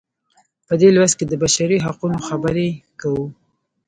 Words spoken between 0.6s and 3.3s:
په دې لوست کې د بشري حقونو خبرې کوو.